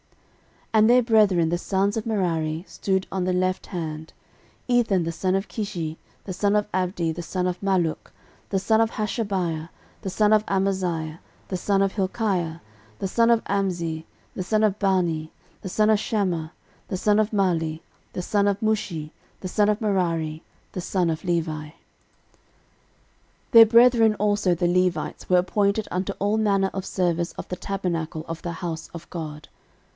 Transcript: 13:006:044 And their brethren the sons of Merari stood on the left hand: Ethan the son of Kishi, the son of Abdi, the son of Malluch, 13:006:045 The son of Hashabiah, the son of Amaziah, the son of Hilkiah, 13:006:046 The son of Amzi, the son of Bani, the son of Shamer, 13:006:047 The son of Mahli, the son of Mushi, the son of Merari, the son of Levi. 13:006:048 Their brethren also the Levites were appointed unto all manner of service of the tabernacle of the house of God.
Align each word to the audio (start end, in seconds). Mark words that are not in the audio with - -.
13:006:044 0.73 0.79
And 0.79 0.89
their 0.89 1.03
brethren 1.03 1.49
the 1.49 1.57
sons 1.59 1.97
of 1.97 2.05
Merari 2.07 2.63
stood 2.65 3.05
on 3.11 3.25
the 3.25 3.33
left 3.33 3.67
hand: 3.67 4.13
Ethan 4.69 5.03
the 5.03 5.11
son 5.11 5.35
of 5.35 5.49
Kishi, 5.49 5.97
the 6.23 6.33
son 6.33 6.55
of 6.55 6.65
Abdi, 6.73 7.11
the 7.11 7.21
son 7.21 7.45
of 7.45 7.59
Malluch, 7.61 8.05
13:006:045 8.49 8.49
The 8.49 8.59
son 8.61 8.81
of 8.81 8.91
Hashabiah, 8.91 9.69
the 10.01 10.09
son 10.09 10.33
of 10.33 10.43
Amaziah, 10.47 11.19
the 11.49 11.57
son 11.57 11.81
of 11.83 11.91
Hilkiah, 11.91 12.43
13:006:046 12.45 12.61
The 13.01 13.07
son 13.09 13.29
of 13.31 13.43
Amzi, 13.45 14.05
the 14.33 14.43
son 14.43 14.63
of 14.63 14.79
Bani, 14.79 15.31
the 15.61 15.69
son 15.69 15.89
of 15.91 15.99
Shamer, 15.99 16.49
13:006:047 16.51 16.51
The 16.93 16.97
son 16.97 17.19
of 17.19 17.31
Mahli, 17.31 17.79
the 18.13 18.21
son 18.23 18.47
of 18.47 18.59
Mushi, 18.61 19.11
the 19.41 19.47
son 19.49 19.69
of 19.69 19.81
Merari, 19.81 20.41
the 20.71 20.81
son 20.81 21.09
of 21.11 21.23
Levi. 21.25 21.63
13:006:048 21.63 21.71
Their 23.51 23.65
brethren 23.67 24.15
also 24.15 24.55
the 24.55 24.67
Levites 24.67 25.29
were 25.29 25.37
appointed 25.37 25.87
unto 25.91 26.13
all 26.13 26.37
manner 26.37 26.71
of 26.73 26.85
service 26.85 27.33
of 27.33 27.47
the 27.49 27.55
tabernacle 27.57 28.25
of 28.27 28.41
the 28.41 28.53
house 28.63 28.89
of 28.95 29.07
God. 29.11 29.49